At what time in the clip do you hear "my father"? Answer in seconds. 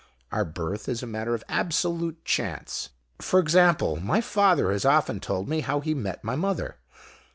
3.97-4.71